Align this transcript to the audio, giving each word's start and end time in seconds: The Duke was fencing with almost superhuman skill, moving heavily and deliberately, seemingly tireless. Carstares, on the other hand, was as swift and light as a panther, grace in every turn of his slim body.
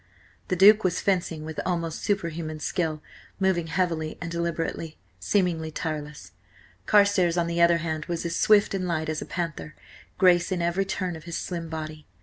The 0.47 0.55
Duke 0.55 0.83
was 0.83 0.99
fencing 0.99 1.45
with 1.45 1.59
almost 1.63 2.01
superhuman 2.01 2.59
skill, 2.59 3.03
moving 3.39 3.67
heavily 3.67 4.17
and 4.19 4.31
deliberately, 4.31 4.97
seemingly 5.19 5.69
tireless. 5.69 6.31
Carstares, 6.87 7.37
on 7.37 7.45
the 7.45 7.61
other 7.61 7.77
hand, 7.77 8.05
was 8.05 8.25
as 8.25 8.35
swift 8.35 8.73
and 8.73 8.87
light 8.87 9.09
as 9.09 9.21
a 9.21 9.25
panther, 9.27 9.75
grace 10.17 10.51
in 10.51 10.59
every 10.59 10.85
turn 10.85 11.15
of 11.15 11.25
his 11.25 11.37
slim 11.37 11.69
body. 11.69 12.07